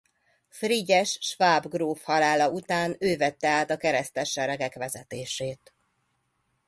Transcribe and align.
Frigyes 0.49 1.17
sváb 1.21 1.67
gróf 1.67 2.03
halála 2.03 2.49
után 2.49 2.95
ő 2.99 3.17
vette 3.17 3.49
át 3.49 3.69
a 3.71 3.77
keresztes 3.77 4.31
seregek 4.31 4.75
vezetését. 4.75 5.73